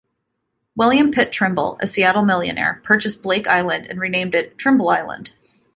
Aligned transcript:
William 0.75 1.11
Pitt 1.11 1.31
Trimble, 1.31 1.77
a 1.79 1.85
Seattle 1.85 2.25
millionaire, 2.25 2.81
purchased 2.83 3.21
Blake 3.21 3.45
island, 3.47 3.85
and 3.85 3.99
renamed 3.99 4.33
it 4.33 4.57
Trimble 4.57 4.89
Island. 4.89 5.29